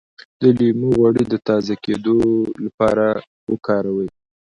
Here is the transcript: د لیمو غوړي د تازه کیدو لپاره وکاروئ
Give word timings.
د 0.41 0.41
لیمو 0.59 0.89
غوړي 0.97 1.23
د 1.29 1.33
تازه 1.47 1.75
کیدو 1.83 2.15
لپاره 2.65 3.05
وکاروئ 3.51 4.09